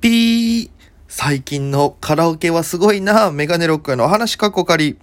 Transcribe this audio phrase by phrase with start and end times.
[0.00, 0.70] ピー
[1.08, 3.30] 最近のカラオケはすごいな。
[3.30, 4.96] メガネロックへのお話かっこかり。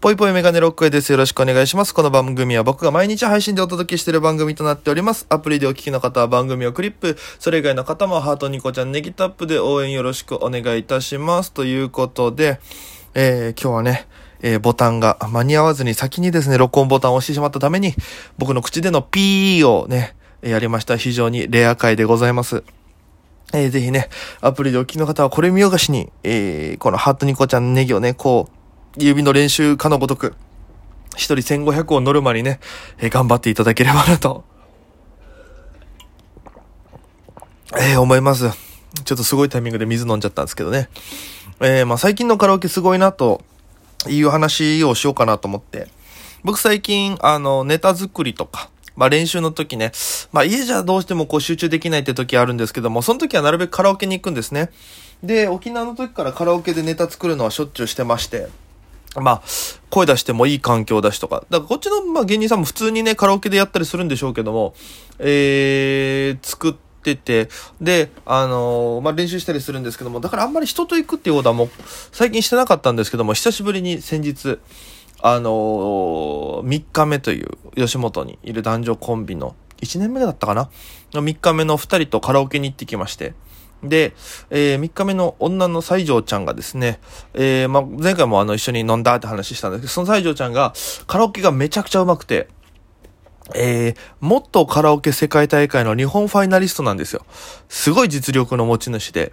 [0.00, 1.12] ぽいぽいメガネロックへです。
[1.12, 1.94] よろしくお願いします。
[1.94, 5.26] この番組は僕が毎日配信でお届けしている番組となっております。
[5.28, 11.52] アプリでお聞きの方は番組をクリップ、それ以外の方もハートニコちゃんネギタップで応援よろしくお願いいたします。
[11.52, 12.58] ということで、
[13.14, 14.08] えー、今日はね、
[14.40, 17.94] えー、ボタンが間に合わずに先にですね、録音ボタンを押してしまったために、
[18.38, 20.96] 僕の口でのピーをね、やりました。
[20.96, 22.62] 非常にレア回でございます。
[23.52, 24.08] えー、ぜひね、
[24.40, 30.34] アプリでお聞きの方はこれ見よがしに、えー、このハートニコちゃんネギをね、こう、指の練習かのごとく、
[31.16, 32.60] 一人1500をノルマにね、
[32.98, 34.44] えー、頑張っていただければなと、
[37.76, 38.50] えー、思います。
[39.04, 40.88] ちょっとすごいタイミングで水飲んじゃったんですけどね。
[41.60, 43.42] えー、まあ最近のカラオケすごいなと
[44.08, 45.88] いう話をしようかなと思って。
[46.44, 49.92] 僕最近、あの、ネタ作りとか、まあ練習の時ね、
[50.32, 54.70] まあ家じゃどうしてもこう集中できないって時あるんですけども、その時はなるべくカラオケに行くんですね。
[55.22, 58.48] で、沖縄の時からカラオケでネタ作るのはしょっちゅうしてまして、
[59.16, 59.42] まあ、
[59.90, 61.44] 声出してもいい環境だしとか。
[61.50, 64.74] だからこっちの、まあ、芸人さんも普通にね、カラオケでやったりするんでしょうけども、
[65.18, 67.48] えー、作ってて、
[67.80, 71.70] で、あのー、まあ、練習したりするんですけども、だからあんまり人と行くっていうことはもう、
[72.12, 74.58] 最近してなかったんですけども、久しぶりに先日、
[75.20, 80.70] あのー、3日目という吉本にいる男女コンビの、1年目だったかな
[81.12, 83.34] ?3 日目の2人とカラオケに行ってきまして、
[83.82, 84.12] で、
[84.50, 86.98] えー、3日目の女の西条ちゃんがですね、
[87.34, 90.72] えー、ま、前回もあの一緒に飲んだって話したんですけど、その西条ちゃんが
[91.06, 92.48] カラオケがめちゃくちゃ上手くて、
[93.54, 97.24] えー、もっとカラオケ世界大会の日本ファイナリストなんですよ。
[97.68, 99.32] すごい実力の持ち主で。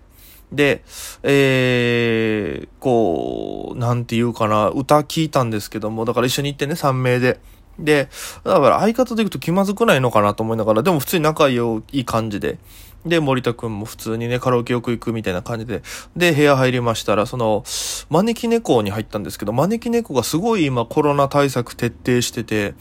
[0.52, 0.84] で、
[1.24, 7.40] えー、こう、なんて言うかな、歌聞いたんですけども、だから一緒に行ってね、3名で。
[7.80, 8.10] で、
[8.44, 11.58] だから相方で行くと気まずくないのかなと思いながら、でも普通に仲い
[11.92, 12.58] い感じで。
[13.06, 15.84] で、森田くんも普通にね、カラオケよく行くみたいな感じで。
[16.16, 17.64] で、部屋入りましたら、その、
[18.10, 22.74] 招き猫に入ったんですけど、招き猫がすごい今コロナ対策徹底してて、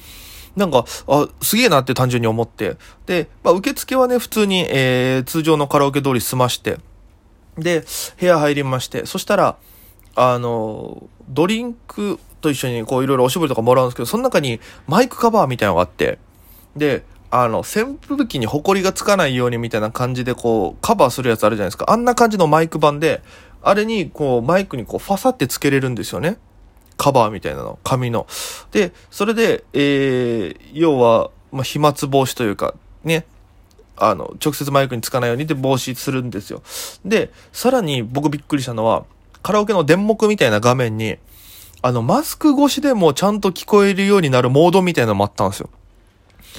[0.56, 2.76] なんか、あ、すげえなって単純に思って。
[3.06, 6.78] で、まあ、受付はね、普通に、えー、通常のカラオケ通り済まして。
[7.59, 7.84] で、
[8.20, 9.56] 部屋入りまして、そしたら、
[10.14, 16.19] あの、ドリンクと一緒にこういろいろおしぼりとかもらうんですけど、その中にマイクカバーみたいなのがあって、
[16.76, 21.87] で、あの、扇風機にホコリがつかないようにみたいな感じでこう、カバーするやつあるじゃないですか。
[21.88, 23.22] あんな感じのマイク版で、
[23.62, 26.38] あれにこう、マイクにこう、ファサってつけれるんですよね。
[26.97, 28.27] カバーみたいなの、紙の。
[28.72, 32.75] で、それで、えー、要は、まあ、飛沫防止というか、
[33.05, 33.27] ね、
[33.97, 36.62] あの、直接マイクにつかないようにで防止するんですよ。
[37.05, 39.05] で、さらに僕びっくりしたのは、
[39.43, 41.19] カラオケの電目みたいな画面に、
[41.82, 45.69] あの、マスク越しでもちゃんと聞こえるようになるモードみたいなのもあったんですよ。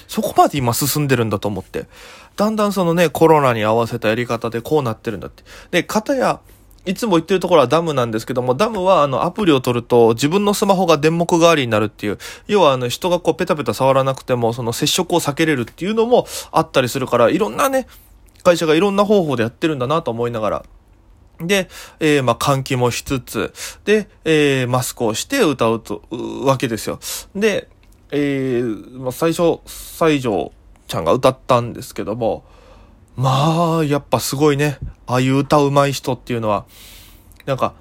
[0.07, 1.87] そこまで今進んでるんだと思って。
[2.35, 5.43] だんだんそのね、コロナに合わせたやり方でこうなってるんだって。
[5.71, 6.41] で、方や、
[6.85, 17.87] いつも言ってるところはダムなんですけども、ダムはあのアプリを取ると自分のスマホが電目代わりになるっていう、要はあの人がこうペタペタ触らなくてもその接触を避けれるっていうのもあったりするから、いろんなね、
[18.43, 20.65] 会社がいろんな方法でやってるんだなと思いながら。
[21.39, 21.67] で、
[21.99, 23.53] えー、まあ、換気もしつつ、
[23.83, 26.99] で、えー、マスクをして歌うと、うわけですよ。
[27.35, 27.67] で、
[28.11, 30.53] えー、まあ、最初、西条
[30.87, 32.45] ちゃんが歌ったんですけども、
[33.15, 34.77] まあ、やっぱすごいね。
[35.07, 36.65] ああいう歌うまい人っていうのは、
[37.45, 37.73] なんか、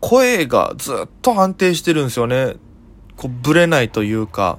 [0.00, 2.56] 声がずっと安定してるんですよね。
[3.16, 4.58] こう、ぶれないというか、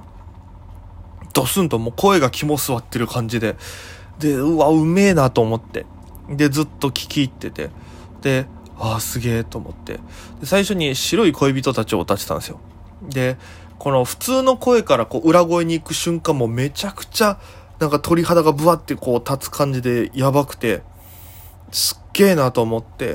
[1.34, 3.56] ドスンともう声が肝座ってる感じで、
[4.18, 5.86] で、うわ、うめえなと思って。
[6.28, 7.70] で、ずっと聞き入ってて。
[8.22, 8.46] で、
[8.78, 9.94] ああ、すげえと思って。
[10.40, 12.58] で、最初に白い恋人たちを歌ってたんですよ。
[13.02, 13.36] で、
[13.78, 17.38] この普通の声からこう裏声に行く瞬間もめちゃくちゃ
[17.78, 20.82] なんか鳥肌がブワってこう立つ感じでやばくて、
[21.72, 23.04] すっげえなと思って。
[23.04, 23.08] い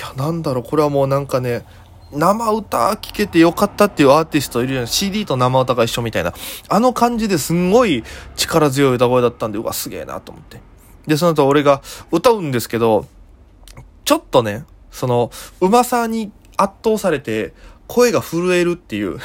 [0.00, 1.64] や、なんだろう、これはもうなんかね、
[2.12, 4.86] 生歌聴けてよかったっていうアーティストいるじゃん。
[4.86, 6.32] CD と生歌が一緒みたいな。
[6.68, 8.04] あの感じですんごい
[8.36, 10.60] 力強い歌声だったんで、うわ、すげえなと思って。
[11.06, 13.06] で、その後俺が歌うんですけど、
[14.04, 17.54] ちょっとね、その、うまさに圧倒されて、
[17.88, 19.18] 声が震えるっていう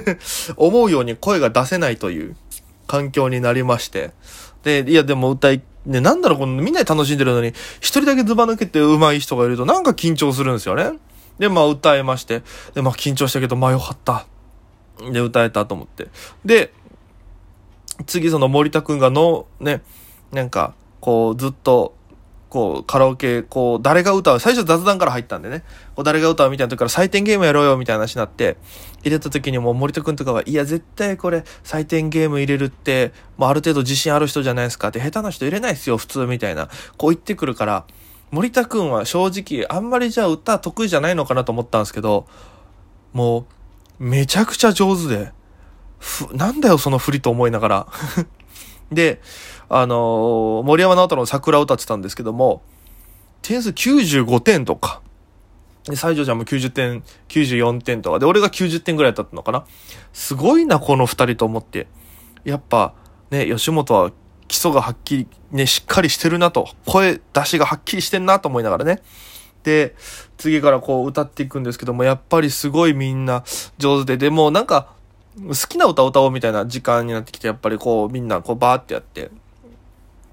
[0.56, 2.36] 思うように声が出せないという
[2.86, 4.12] 環境になりまして。
[4.62, 7.48] で、いやでも歌い、ね、なんだろう、このみんなで楽しんでるのに、
[7.80, 10.98] 一人だけズバ抜けて上手い人がいるとなんか緊張するんですよね。
[11.38, 12.42] で、まあ歌えまして。
[12.74, 14.26] で、まあ緊張したけど、まあよかった。
[15.12, 16.08] で、歌えたと思って。
[16.44, 16.72] で、
[18.06, 19.82] 次その森田くんがの、ね、
[20.32, 21.94] なんか、こうずっと
[22.48, 25.64] こう、カラオケ、こう、誰が歌う、最初雑談から入ったんでね、
[25.94, 28.56] こう誰が歌うみたいな時から採点ゲームやろうよみたいな話になって、
[29.02, 37.84] 入れた時にもう森田くんとかは、いや、絶対これ、採点ゲーム入れるって、もうある程度自信ある人じゃないですかって、下手な人入れないですよ、普通みたいな、こう言ってくるから、
[38.30, 42.26] 森田くんは正直、あんまりじゃあ歌得意じゃないのかなと思ったんですけど、
[43.12, 43.46] も
[44.00, 45.32] う、めちゃくちゃ上手で、
[45.98, 47.86] ふ、なんだよ、その振りと思いながら。
[48.92, 49.20] で、
[49.68, 52.62] あのー、森山直太の桜を歌ってたんですけども、
[53.42, 55.00] 点数95点とか、
[55.84, 59.64] で、西条ちゃんも90点、94点とか、で、俺が90点ぐらいだったのかな。
[60.12, 61.86] すごいな、この二人と思って。
[62.44, 62.94] やっぱ、
[63.30, 64.12] ね、吉本は
[64.48, 69.02] 基礎がはっきり、ね、しっかりしてるなと、声出しがはっきりしてんなと思いながらね。
[69.62, 69.94] で、
[70.36, 73.44] 次からこう歌っていくんですけども、やっぱりすごいみんな
[73.78, 74.95] 上手で、でもなんか、
[75.36, 79.30] 好きな歌を歌おうみたいな時間になってきて、やっぱりこうみんなこうバーってやって。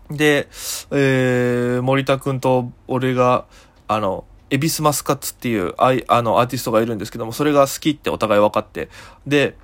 [0.09, 0.47] で、
[0.91, 3.45] えー、森田くんと俺が、
[3.87, 8.89] あの、エビスマスカッツっていうあいあのアーティストがいるんですけども、それが好きってお互い分かって、
[9.27, 9.57] で、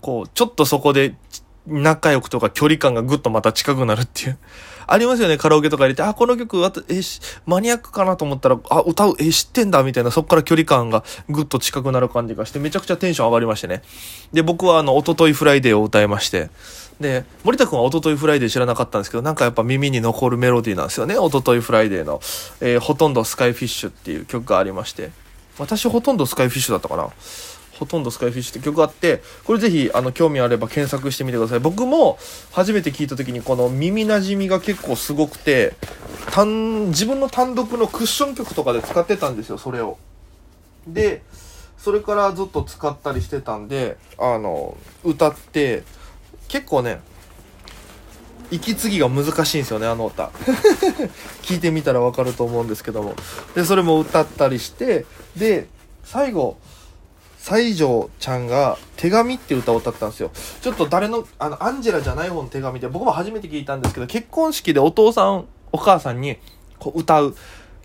[0.00, 1.16] こう、ちょっとそこで
[1.68, 4.38] 仲良くとか距離感がぐっとまた近くなるっていう。
[4.90, 7.00] ありますよね、カラオケとか入れて、あ、この曲、え、
[7.44, 13.82] マニアックかなと思ったら、あ、歌う、え、知ってんだ、みたいな、そっから距離感がぐっと近くなる感じがして、めちゃくちゃテンション上がりましてね。
[14.32, 16.48] で、僕はあの、おとといフライデーを歌いまして、
[17.00, 22.20] で、森田くんはおとといフライデー知らなかったんですけど、なんかやっぱ耳に残るメロディーなんですよね、おとといフライデーの、
[22.60, 25.10] えー、ほとんどスカイフィッシュっていう曲がありまして、
[25.58, 27.10] 私ほとんどスカイフィッシュだったかな。
[27.78, 31.60] ほとんどスカイフィッシュって曲あって、これぜひ、あの、興味あれば検索してみてください。
[31.60, 32.18] 僕も
[32.52, 35.74] 初めて聞いた時にこの耳馴染みが結構すごくて、
[36.32, 39.98] 単、自分の単独のクッション曲とかで使ってたんですよ、それを。
[40.86, 41.22] で、
[41.78, 45.84] それからずっと使ったりしてたんで、あの、歌って、
[46.48, 47.00] 結構ね、
[48.50, 50.30] 息継ぎが難しいんですよね、あの歌。
[51.42, 53.14] 聞いてみたらわかると思うんですけども。
[53.54, 55.04] で、それも歌ったりして、
[55.36, 55.68] で、
[56.04, 56.56] 最後、
[57.48, 60.30] 西条ちゃんが手紙って歌を歌ったんですよ。
[60.60, 66.36] ちょっと誰の、あの、アンジェラじゃない方の手紙で、僕も初めて聞いたんですけど、結婚式でお父さん、お母さんに
[66.78, 67.34] こう歌う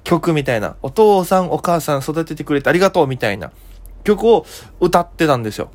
[0.03, 3.53] 曲みたいな、お父さん、お母さん育ててくれてありがとうみたいな
[4.03, 4.45] 曲を
[4.81, 5.71] 歌ってたんですよ。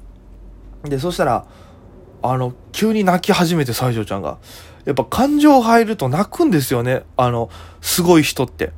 [0.82, 1.46] で、そしたら、
[2.23, 4.37] あの、急に泣き始めて、西条ちゃんが。
[4.84, 7.05] やっぱ感情入ると泣くんですよね。
[7.17, 7.50] あの、
[7.81, 8.73] すごい人って。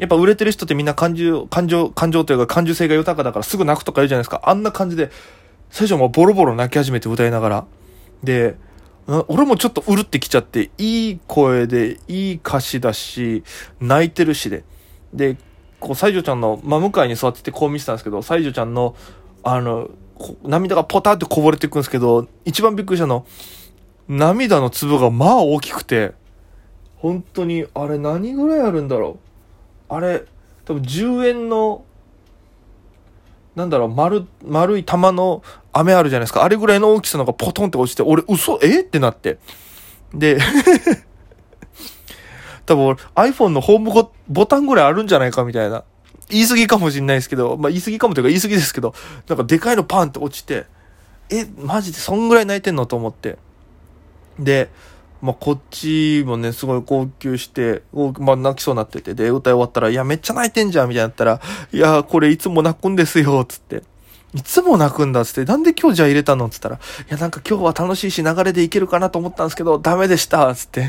[0.00, 4.40] やっぱ売れてる人ってみんな感情、感情、感情というか感受性が豊かだからすぐ泣くとか言うじゃないですか。
[4.44, 5.10] あんな感じで、
[5.68, 7.66] 最初もボロボロ泣き始めて歌いながら。
[8.24, 8.56] で、
[9.28, 13.44] 俺もちょっとうるってきちゃって、いい声で、いい歌詞だし、
[13.78, 14.64] 泣いてるしで。
[15.12, 15.36] で、
[15.80, 18.96] こう、西条ちゃんの真向かいに座っててこう見てたんですけど、西条ちゃんの、
[19.42, 19.90] あの、
[20.44, 23.26] 涙がポタってこぼれていくんですけど、一番びっくりしたの、
[24.08, 26.12] 涙の粒がまあ大きくて、
[26.96, 29.29] 本当に、あれ何ぐらいあるんだろう。
[29.90, 30.24] あれ、
[30.64, 31.84] 多分10円の、
[33.56, 35.42] なんだろう、丸、丸い玉の
[35.72, 36.44] 飴あるじゃないですか。
[36.44, 38.60] あれぐらいの大きさのがポトンって落ちて、俺、嘘？
[38.62, 38.82] え？
[38.82, 39.38] ってなって。
[40.14, 40.38] で、
[42.66, 43.90] 多分 iPhone のホーム
[44.28, 45.82] ボタンぐらいあるんじゃないかみたいな。
[46.28, 48.94] 言い過ぎかもしんないですけど、まあ言い過ぎかもというか言い過ぎですけど、
[49.26, 50.66] なんかでかいのパンって落ちて、
[51.30, 52.86] え、マジでそんぐらい泣いてんの？
[52.86, 53.38] と思って。
[54.38, 54.70] で、
[55.22, 57.82] まあ、こっちもね、すごい号泣して、
[58.18, 61.40] まあ、泣きそうになってて、で、歌い終わったら、いや、めっちゃ泣いてんじゃん、みたいになったら、
[61.72, 63.82] いや、これいつも泣くんですよ、つって。
[64.34, 65.44] いつも泣くんだ、つって。
[65.44, 66.48] なんで今日じゃあ入れたの？
[66.48, 66.78] つったら、い
[67.08, 70.88] や、なんか今日は楽しいし、流れでいけるかなと思ったんですけど、ダメでした、つって。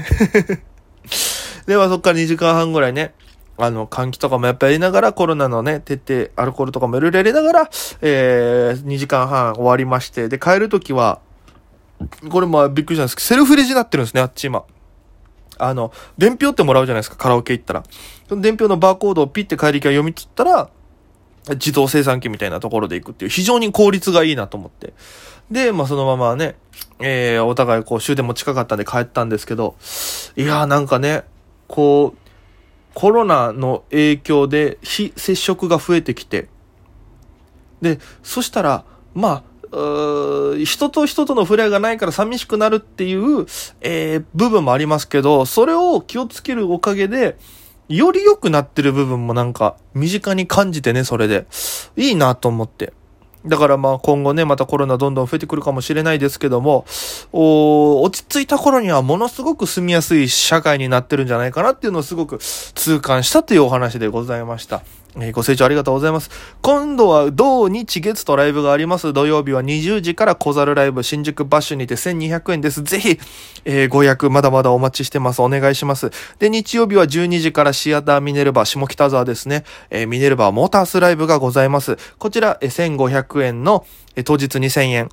[1.66, 3.14] で、はそっから2時間半ぐらいね、
[3.58, 7.70] あの、換気とかもやっぱやりながら、コロナのね、徹底、アルコールとかもいろいろやりながら、
[8.02, 11.20] えー、2時間半終わりまして、で、帰るときは、
[12.30, 14.64] これまあびっくりしたんですけど、セルフレジになってるんですね、あっち今。
[15.58, 17.84] あの、伝票ってもらうじゃないですか、カラオケ行ったら。
[18.28, 20.70] その伝票のバーコードをピッて帰り際読み切ったら、
[21.50, 24.94] 自動生産機みたいなところで行くっていう、非常に効率がいいなと思って。
[25.50, 26.56] で、まあそのままね、
[27.00, 29.76] えー、お互いこう終電も近かったんで帰ったんですけど、
[30.36, 31.24] いやーなんかね、
[31.68, 32.22] こう、
[32.94, 36.48] コロナの影響で非接触が増えてきて、
[37.82, 43.46] で、そしたら、まあ、人と人との触れ合いがないから寂しくなるっていう、
[43.82, 47.38] えー、部分もありますけど、それを気をつけるおかげで、
[47.88, 51.46] より良くなってる部分もなんか身近に感じてね、それで。
[51.96, 52.94] いいなと思って。
[53.46, 56.86] だからまあ今後ね、またコロナどんどん増えてくるかもしれないですけども、
[57.32, 64.84] お落ち着いた頃にはものすごく住みやすい社会になってるんじゃないかなっていうのをすごく痛感したというお話でございました。
[65.20, 66.30] え、ご清聴ありがとうございます。
[66.62, 69.12] 今度は土日月とライブがあります。
[69.12, 72.82] 土曜日は20時から小猿ライブ新宿バッシュにて1200円です。
[72.84, 73.20] ぜひ、
[73.66, 75.42] えー、ご予約まだまだお待ちしてます。
[75.42, 76.12] お願いします。
[76.40, 79.66] で、日曜日は12時からシアターミネルバ下北沢ですね。
[79.90, 81.98] えー、ミネルバモータースライブがございます。
[82.18, 83.86] こちら、え、1500円の、
[84.24, 85.10] 当日2000円。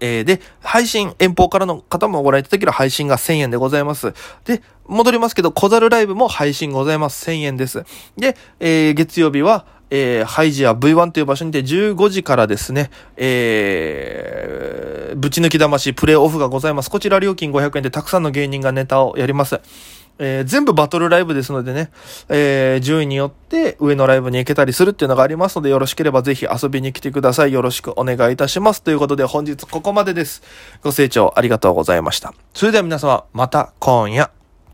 [0.00, 4.12] えー、で、配信、遠方からの方もご覧いただける配信が1000円でございます。
[4.44, 7.30] で、戻りますけど、小猿ライブも配信ございます。
[7.30, 7.84] 1000円です。
[8.16, 16.90] で、えー、月曜日は、えー、ハイジア V1 という場所にて15時からですね、えー、ぶち抜き魂プレイオフがございます。
[16.90, 19.60] こちら料金500円でたくさんの芸人がネタをやります。
[20.18, 21.90] えー、全部バトルライブですのでね、
[22.28, 27.52] えー、順位によって上のライブに行けたりするっていうのがありますので、よろしければぜひ遊びに来てください。
[27.52, 28.82] よろしくお願いいたします。
[28.82, 30.42] ということで本日ここまでです。
[30.82, 32.34] ご清聴ありがとうございました。
[32.54, 34.35] それでは皆様、また今夜。